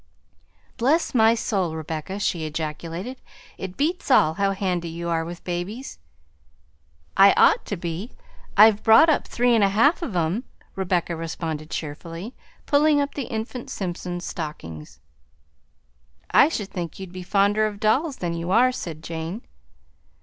[0.77, 3.21] "Bless my soul, Rebecca," she ejaculated,
[3.59, 5.99] "it beats all how handy you are with babies!"
[7.15, 8.13] "I ought to be;
[8.57, 10.43] I've brought up three and a half of 'em,"
[10.75, 12.33] Rebecca responded cheerfully,
[12.65, 14.99] pulling up the infant Simpson's stockings.
[16.31, 19.43] "I should think you'd be fonder of dolls than you are," said Jane.